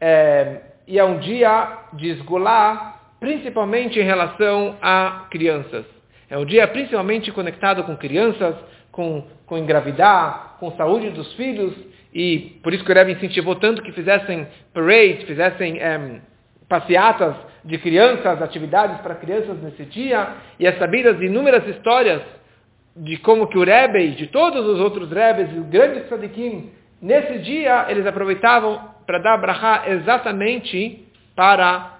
é, 0.00 0.62
e 0.88 0.98
é 0.98 1.04
um 1.04 1.18
dia 1.18 1.80
de 1.92 2.08
esgolar, 2.08 3.00
principalmente 3.20 4.00
em 4.00 4.04
relação 4.04 4.78
a 4.80 5.26
crianças. 5.30 5.84
É 6.30 6.38
um 6.38 6.46
dia 6.46 6.66
principalmente 6.66 7.30
conectado 7.30 7.84
com 7.84 7.94
crianças, 7.94 8.56
com, 8.94 9.24
com 9.46 9.58
engravidar, 9.58 10.56
com 10.58 10.70
saúde 10.72 11.10
dos 11.10 11.32
filhos, 11.34 11.74
e 12.14 12.58
por 12.62 12.72
isso 12.72 12.84
que 12.84 12.92
o 12.92 12.94
Rebbe 12.94 13.12
incentivou 13.12 13.56
tanto 13.56 13.82
que 13.82 13.92
fizessem 13.92 14.46
parades, 14.72 15.24
fizessem 15.24 15.74
um, 15.74 16.20
passeatas 16.68 17.34
de 17.64 17.76
crianças, 17.78 18.40
atividades 18.40 19.00
para 19.00 19.16
crianças 19.16 19.60
nesse 19.60 19.84
dia, 19.86 20.28
e 20.58 20.66
é 20.66 20.72
sabidas 20.74 21.20
inúmeras 21.20 21.66
histórias 21.66 22.22
de 22.96 23.16
como 23.16 23.48
que 23.48 23.58
o 23.58 23.64
Rebbe 23.64 24.10
de 24.10 24.28
todos 24.28 24.64
os 24.64 24.78
outros 24.78 25.10
Rebes 25.10 25.50
e 25.52 25.58
os 25.58 25.66
grandes 25.66 26.06
tzadikim, 26.08 26.70
nesse 27.02 27.38
dia 27.40 27.86
eles 27.88 28.06
aproveitavam 28.06 28.80
para 29.04 29.18
dar 29.18 29.36
brachá 29.38 29.84
exatamente 29.88 31.08
para 31.34 31.93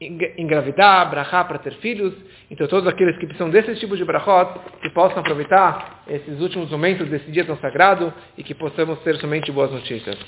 engravidar, 0.00 1.10
brachá 1.10 1.44
para 1.44 1.58
ter 1.58 1.74
filhos. 1.74 2.14
Então 2.50 2.66
todos 2.66 2.88
aqueles 2.88 3.16
que 3.18 3.26
precisam 3.26 3.50
desses 3.50 3.78
tipos 3.78 3.98
de 3.98 4.04
brachot, 4.04 4.58
que 4.82 4.90
possam 4.90 5.20
aproveitar 5.20 6.02
esses 6.08 6.40
últimos 6.40 6.70
momentos 6.70 7.08
desse 7.08 7.30
dia 7.30 7.44
tão 7.44 7.56
sagrado 7.58 8.12
e 8.36 8.42
que 8.42 8.54
possamos 8.54 8.98
ter 9.00 9.16
somente 9.16 9.50
boas 9.50 9.70
notícias. 9.70 10.18